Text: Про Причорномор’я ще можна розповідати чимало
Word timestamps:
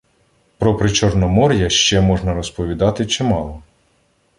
Про 0.57 0.77
Причорномор’я 0.77 1.69
ще 1.69 2.01
можна 2.01 2.33
розповідати 2.33 3.05
чимало 3.05 3.63